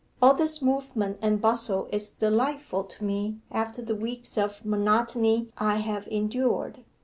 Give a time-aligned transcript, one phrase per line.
[0.19, 5.75] All this movement and bustle is delightful to me after the weeks of monotony I
[5.75, 6.83] have endured.